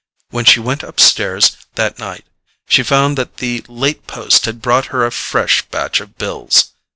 When 0.31 0.45
she 0.45 0.59
went 0.59 0.81
upstairs 0.81 1.57
that 1.75 1.99
night 1.99 2.25
she 2.67 2.81
found 2.81 3.19
that 3.19 3.37
the 3.37 3.63
late 3.67 4.07
post 4.07 4.45
had 4.45 4.59
brought 4.59 4.87
her 4.87 5.05
a 5.05 5.11
fresh 5.11 5.61
batch 5.69 5.99
of 5.99 6.17
bills. 6.17 6.71